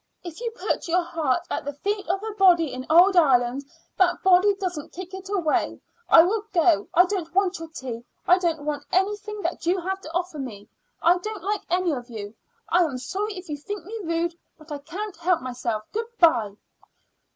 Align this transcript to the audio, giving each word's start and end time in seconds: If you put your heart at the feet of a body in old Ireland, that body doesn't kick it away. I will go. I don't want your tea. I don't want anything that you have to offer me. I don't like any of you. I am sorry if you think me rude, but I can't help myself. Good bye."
If 0.23 0.41
you 0.41 0.49
put 0.49 0.87
your 0.87 1.03
heart 1.03 1.45
at 1.51 1.63
the 1.63 1.73
feet 1.73 2.07
of 2.07 2.23
a 2.23 2.31
body 2.33 2.73
in 2.73 2.87
old 2.89 3.15
Ireland, 3.15 3.63
that 3.99 4.23
body 4.23 4.55
doesn't 4.55 4.93
kick 4.93 5.13
it 5.13 5.29
away. 5.29 5.79
I 6.09 6.23
will 6.23 6.41
go. 6.53 6.87
I 6.95 7.05
don't 7.05 7.31
want 7.35 7.59
your 7.59 7.67
tea. 7.67 8.03
I 8.27 8.39
don't 8.39 8.63
want 8.65 8.83
anything 8.91 9.43
that 9.43 9.63
you 9.67 9.79
have 9.79 10.01
to 10.01 10.11
offer 10.11 10.39
me. 10.39 10.67
I 11.03 11.19
don't 11.19 11.43
like 11.43 11.61
any 11.69 11.91
of 11.91 12.09
you. 12.09 12.33
I 12.67 12.81
am 12.83 12.97
sorry 12.97 13.37
if 13.37 13.47
you 13.47 13.57
think 13.57 13.85
me 13.85 13.93
rude, 14.01 14.33
but 14.57 14.71
I 14.71 14.79
can't 14.79 15.17
help 15.17 15.39
myself. 15.41 15.83
Good 15.93 16.07
bye." 16.17 16.55